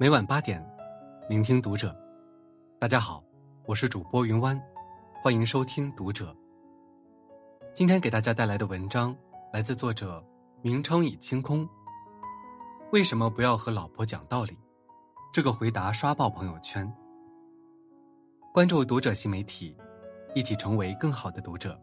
[0.00, 0.64] 每晚八点，
[1.28, 1.92] 聆听读者。
[2.78, 3.20] 大家好，
[3.66, 4.56] 我是主播云湾，
[5.20, 6.32] 欢迎收听读者。
[7.74, 9.12] 今天给大家带来的文章
[9.52, 10.24] 来自作者
[10.62, 11.68] 名称已清空。
[12.92, 14.56] 为什么不要和老婆讲道理？
[15.32, 16.88] 这个回答刷爆朋友圈。
[18.54, 19.76] 关注读者新媒体，
[20.32, 21.76] 一起成为更好的读者。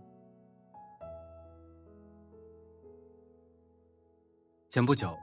[4.70, 5.13] 前不久，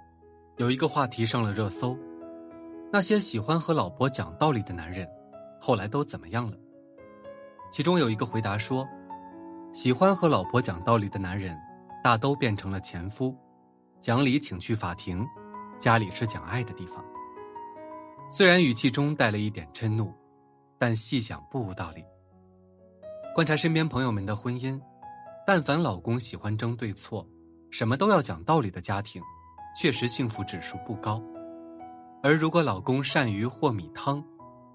[0.58, 1.96] 有一个话题上了热搜：
[2.94, 5.08] 那些喜欢和老婆讲道理的男人，
[5.58, 6.56] 后来都怎么样了？
[7.70, 8.86] 其中有一个回答说：
[9.72, 11.58] 喜欢和老婆讲道理的男人，
[12.04, 13.34] 大都变成了前夫，
[13.98, 15.26] 讲理请去法庭，
[15.78, 17.02] 家里是讲爱的地方。
[18.30, 20.12] 虽然语气中带了一点嗔怒，
[20.78, 22.04] 但细想不无道理。
[23.34, 24.78] 观察身边朋友们的婚姻，
[25.46, 27.26] 但凡老公喜欢争对错，
[27.70, 29.22] 什么都要讲道理的家庭。
[29.80, 31.22] 确实幸福指数不高，
[32.22, 34.22] 而如果老公善于和米汤，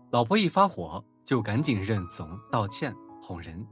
[0.10, 3.66] 老婆一发火就赶紧认怂道歉哄人，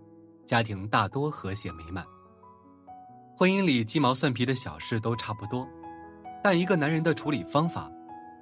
[0.45, 2.05] 家庭大多和谐美满。
[3.35, 5.67] 婚姻里鸡毛蒜皮的小事都差不多，
[6.41, 7.91] 但一个男人的处理方法，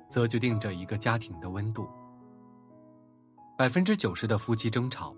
[0.07, 1.89] 则决定着一个家庭的温度。
[3.57, 5.15] 百分之九十的夫妻争吵，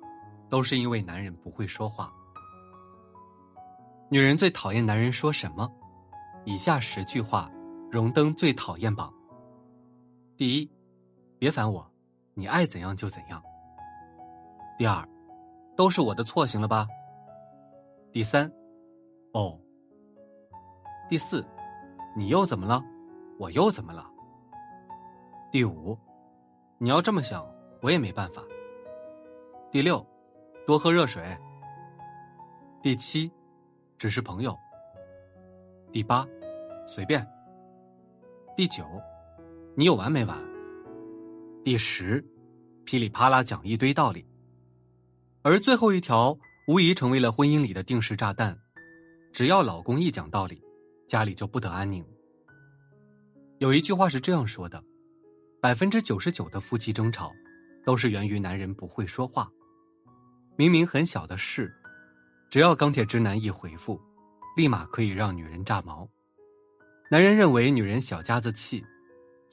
[0.50, 2.14] 都是因为男人不会说话。
[4.10, 5.70] 女人最讨厌男人说什么？
[6.46, 7.52] 以下十句话。
[7.92, 9.14] 荣登最讨厌榜。
[10.38, 10.70] 第一，
[11.40, 11.90] 别烦我，
[12.34, 13.42] 你爱怎样就怎样。
[14.78, 15.08] 第二，
[15.78, 16.86] 都是我的错，行了吧？
[18.12, 18.52] 第三，
[19.32, 19.58] 哦。
[21.08, 21.46] 第四，
[22.18, 22.84] 你又怎么了？
[23.40, 24.06] 我又怎么了？
[25.52, 25.98] 第五，
[26.80, 27.48] 你要这么想，
[27.82, 28.44] 我也没办法。
[29.72, 30.06] 第六，
[30.66, 31.24] 多喝热水。
[32.82, 33.32] 第七，
[33.98, 34.54] 只是朋友。
[35.94, 36.28] 第八，
[36.86, 37.26] 随便。
[38.54, 38.86] 第九，
[39.78, 40.42] 你有完没完？
[41.66, 42.24] 第十，
[42.86, 44.26] 噼里啪啦讲一堆道理。
[45.42, 48.58] 而最后一条无疑成为了婚姻里的定时炸弹，
[49.34, 50.64] 只要老公一讲道理，
[51.10, 52.06] 家里就不得安宁。
[53.58, 54.82] 有一句话是这样说的：
[55.62, 57.34] 百分之九十九的夫妻争吵，
[57.86, 59.52] 都是源于男人不会说话。
[60.56, 61.70] 明明很小的事，
[62.50, 64.00] 只要钢铁直男一回复，
[64.56, 66.10] 立马可以让女人炸毛。
[67.12, 68.82] 男人认为女人小家子气，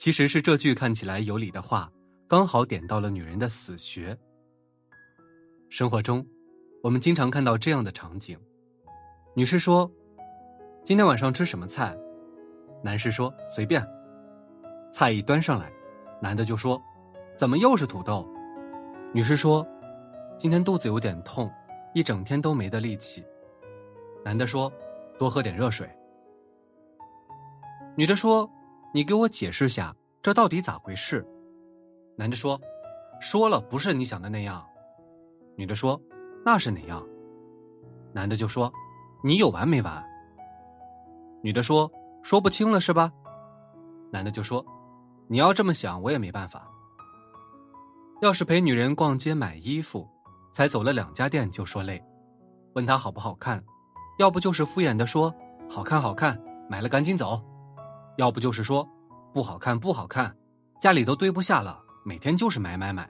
[0.03, 1.89] 其实是这句看起来有理的话，
[2.27, 4.19] 刚好点到了女人的死穴。
[5.69, 6.27] 生活中，
[6.83, 8.37] 我们经常看到这样的场景：
[9.37, 9.89] 女士说
[10.83, 11.97] ：“今天晚上吃什么菜？”
[12.83, 13.81] 男士说：“随便。”
[14.93, 15.71] 菜一端上来，
[16.21, 16.83] 男的就说
[17.39, 18.29] ：“怎么又是土豆？”
[19.15, 19.65] 女士说
[20.37, 21.49] ：“今天肚子有点痛，
[21.95, 23.25] 一整天都没的力气。”
[24.27, 24.69] 男的说
[25.17, 25.89] ：“多喝点热水。”
[27.95, 28.51] 女的说
[28.93, 31.27] ：“你给我解释下，这到底咋回事？”
[32.17, 32.61] 男的说
[33.21, 34.65] ：“说了不是你想的那样。”
[35.57, 36.01] 女的说
[36.45, 37.03] ：“那是哪样？”
[38.13, 38.73] 男的就说
[39.25, 40.05] ：“你有完没完？”
[41.43, 41.91] 女的说
[42.23, 43.11] ：“说不清了是吧？”
[44.13, 44.65] 男的就说
[45.27, 46.71] ：“你要这么想，我也没办法。
[48.21, 50.09] 要是陪女人逛街买衣服，
[50.53, 52.03] 才走了两家店就说累，
[52.75, 53.65] 问她好不好看，
[54.19, 55.35] 要不就是敷衍的说
[55.69, 57.43] 好看好看，买了赶紧走。”
[58.17, 58.87] 要不就是说，
[59.33, 60.35] 不好看不好看，
[60.81, 63.09] 家里都堆不下了，每天就是买买买。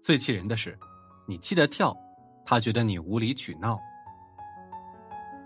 [0.00, 0.78] 最气人的是，
[1.26, 1.96] 你气得跳，
[2.44, 3.78] 他觉得你无理取闹。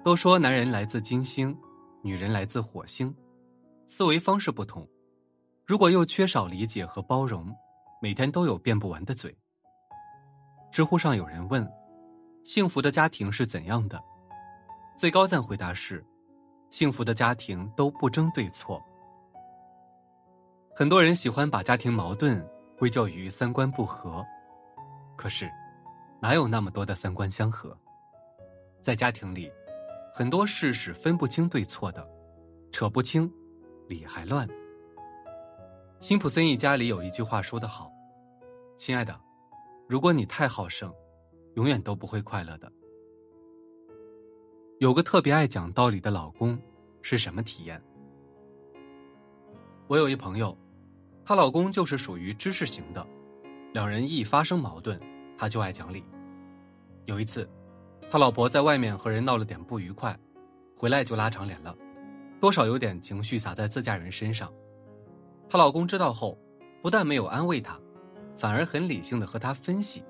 [0.05, 1.56] 都说男人来自金星，
[2.03, 3.15] 女人来自火星，
[3.87, 4.87] 思维方式不同，
[5.65, 7.55] 如果又缺少理解和包容，
[8.00, 9.37] 每天都有辩不完的嘴。
[10.71, 11.67] 知乎上有人问：
[12.44, 13.99] 幸福的家庭是怎样的？
[14.97, 16.05] 最高赞回答是。
[16.71, 18.83] 幸福的家庭都不争对错。
[20.75, 22.47] 很多人喜欢把家庭矛盾
[22.79, 24.25] 归咎于三观不合，
[25.17, 25.51] 可是，
[26.21, 27.77] 哪有那么多的三观相合？
[28.81, 29.51] 在家庭里，
[30.15, 32.06] 很多事是分不清对错的，
[32.70, 33.29] 扯不清，
[33.88, 34.49] 理还乱。
[35.99, 37.91] 辛普森一家里有一句话说得好
[38.79, 39.20] ：“亲爱的，
[39.88, 40.94] 如果你太好胜，
[41.56, 42.70] 永远都不会快乐的。”
[44.79, 46.57] 有个特别爱讲道理的老公，
[47.03, 47.83] 是什么体验？
[49.89, 50.57] 我有一朋友，
[51.25, 53.05] 她老公就是属于知识型的，
[53.73, 54.97] 两人一发生矛盾，
[55.37, 56.05] 他就爱讲理。
[57.07, 57.51] 有一次，
[58.09, 60.17] 他老婆在外面和人闹了点不愉快，
[60.77, 61.77] 回来就拉长脸了，
[62.41, 64.49] 多少有点情绪撒在自家人身上。
[65.49, 66.39] 她老公知道后，
[66.81, 67.77] 不但没有安慰她，
[68.37, 70.05] 反而很理性的和她分析：“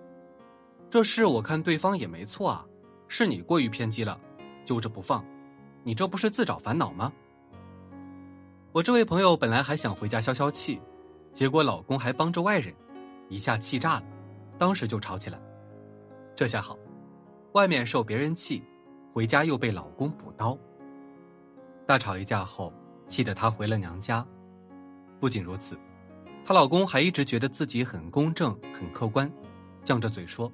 [0.90, 2.66] 这事我看对方也没错啊，
[3.08, 4.20] 是你过于偏激了。”
[4.68, 5.24] 揪着不放，
[5.82, 7.10] 你这不是自找烦恼吗？
[8.70, 10.78] 我这位朋友本来还想回家消消气，
[11.32, 12.74] 结果老公还帮着外人，
[13.30, 14.02] 一下气炸了，
[14.58, 15.40] 当时就吵起来。
[16.36, 16.76] 这下好，
[17.52, 18.62] 外面受别人气，
[19.10, 20.54] 回家又被老公补刀。
[21.86, 22.70] 大吵一架后，
[23.06, 24.22] 气得她回了娘家。
[25.18, 25.78] 不仅如此，
[26.44, 29.32] 她老公还一直觉得自己很公正、很客观，
[29.82, 30.52] 犟着嘴说：“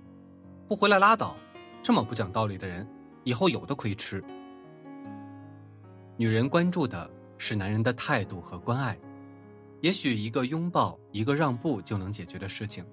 [0.69, 1.35] 不回来拉倒，
[1.83, 2.89] 这么不讲道理的人，
[3.25, 4.23] 以后有的亏吃。”
[6.17, 8.97] 女人关注的是男人的态度和关爱，
[9.81, 12.87] 也许一个拥抱、一个让步就能解决的事情，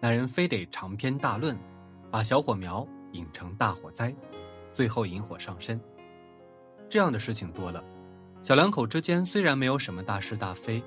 [0.00, 1.56] 男人非得长篇大论，
[2.10, 4.14] 把小火苗引成大火灾，
[4.72, 5.78] 最后引火上身。
[6.88, 7.84] 这样的事情多了，
[8.42, 10.82] 小两口之间虽然没有什么大是大非，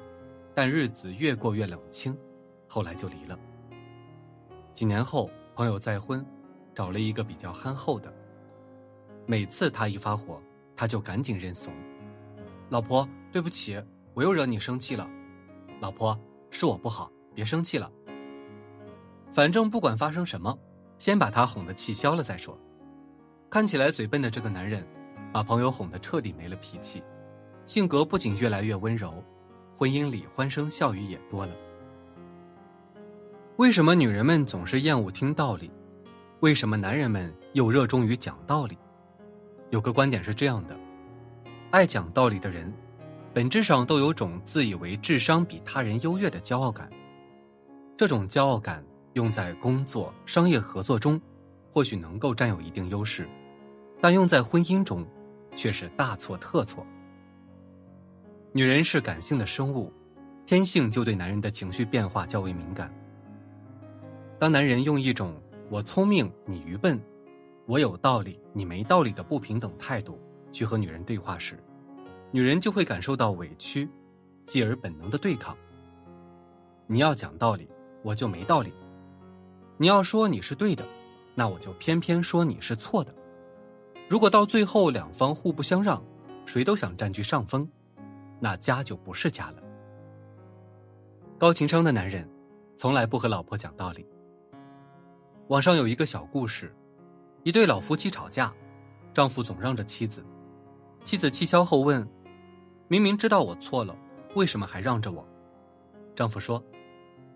[0.53, 2.17] 但日子越过越冷清，
[2.67, 3.37] 后来就离了。
[4.73, 6.25] 几年后，朋友再婚，
[6.73, 8.13] 找了一个比较憨厚的，
[9.25, 10.41] 每次他一发火。
[10.77, 11.73] 他就赶紧认怂，
[12.67, 13.81] 老婆，对不起，
[14.13, 15.09] 我又惹你生气了。
[15.79, 16.19] 老婆，
[16.49, 17.89] 是我不好，别生气了。
[19.31, 20.59] 反正不管发生什么，
[20.97, 22.59] 先把他哄得气消了再说。
[23.49, 24.85] 看起来嘴笨的这个男人，
[25.31, 27.01] 把朋友哄得彻底没了脾气，
[27.65, 29.23] 性格不仅越来越温柔，
[29.77, 31.55] 婚姻里欢声笑语也多了。
[33.55, 35.71] 为什么女人们总是厌恶听道理？
[36.41, 38.77] 为什么男人们又热衷于讲道理？
[39.71, 40.77] 有个观点是这样的：
[41.71, 42.71] 爱讲道理的人，
[43.33, 46.89] 本质上都有种自以为智商比他人优越的骄傲感。
[47.97, 48.83] 这种骄傲感
[49.13, 51.19] 用在工作、商业合作中，
[51.71, 53.27] 或许能够占有一定优势，
[53.99, 55.05] 但用在婚姻中，
[55.55, 56.85] 却是大错特错。
[58.51, 59.91] 女人是感性的生物，
[60.45, 62.93] 天性就对男人的情绪变化较为敏感。
[64.37, 65.33] 当男人用一种
[65.71, 67.01] “我聪明，你愚笨”。
[67.67, 70.19] 我有道理，你没道理的不平等态度
[70.51, 71.57] 去和女人对话时，
[72.29, 73.89] 女人就会感受到委屈，
[74.45, 75.57] 继而本能的对抗。
[76.85, 77.67] 你要讲道理，
[78.03, 78.69] 我就没道理；
[79.77, 80.85] 你要说你是对的，
[81.33, 83.11] 那我就偏偏说你是错的。
[84.07, 86.03] 如果到最后两方互不相让，
[86.45, 87.67] 谁都想占据上风，
[88.39, 89.63] 那家就不是家了。
[91.39, 92.29] 高情商的男人，
[92.77, 94.05] 从来不和老婆讲道理。
[95.47, 96.71] 网上有一个小故事。
[97.45, 98.51] 一对老夫妻吵架，
[99.13, 100.25] 丈夫总让着妻子，
[101.03, 102.03] 妻子气消后问
[102.89, 103.95] ：“明明知道我错了，
[104.33, 105.23] 为什么还让着我？”
[106.15, 106.61] 丈夫说：“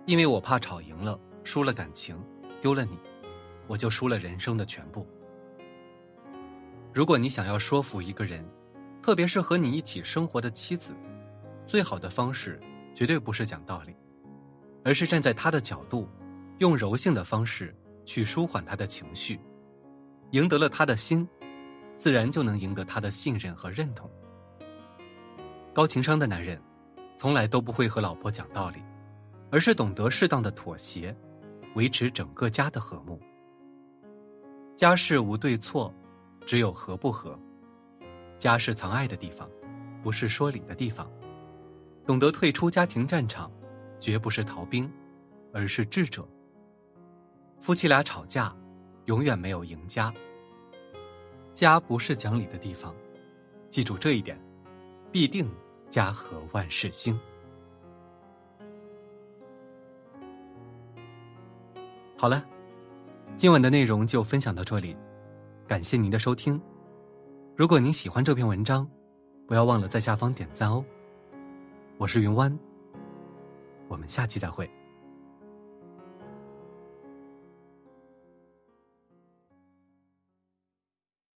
[0.07, 2.17] 因为我怕吵赢了，输了感情，
[2.59, 2.97] 丢了你，
[3.67, 5.05] 我就输了人生的全部。”
[6.91, 8.43] 如果你想要说服一个人，
[9.03, 10.91] 特别是和你一起生活的妻子，
[11.67, 12.59] 最好的方式
[12.95, 13.95] 绝对不是讲道理，
[14.83, 16.09] 而是站在他的角度，
[16.57, 19.39] 用柔性的方式去舒缓他的情绪。
[20.31, 21.27] 赢得了他的心，
[21.97, 24.09] 自然就能赢得他的信任和认同。
[25.73, 26.61] 高情商的男人，
[27.15, 28.79] 从来都不会和老婆讲道理，
[29.49, 31.15] 而是懂得适当的妥协，
[31.73, 33.19] 维持整个家的和睦。
[34.75, 35.93] 家事无对错，
[36.45, 37.37] 只有合不合。
[38.37, 39.49] 家是藏爱的地方，
[40.03, 41.09] 不是说理的地方。
[42.05, 43.51] 懂得退出家庭战场，
[43.99, 44.91] 绝不是逃兵，
[45.53, 46.27] 而是智者。
[47.59, 48.55] 夫妻俩吵架。
[49.09, 50.13] 永远没有赢家。
[51.55, 52.95] 家不是讲理的地方，
[53.71, 54.39] 记住这一点，
[55.11, 55.49] 必定
[55.89, 57.19] 家和万事兴。
[62.15, 62.45] 好了，
[63.35, 64.95] 今晚的内容就分享到这里，
[65.67, 66.61] 感谢您的收听。
[67.55, 68.87] 如果您喜欢这篇文章，
[69.47, 70.85] 不要忘了在下方点赞哦。
[71.97, 72.55] 我是云湾，
[73.87, 74.69] 我们下期再会。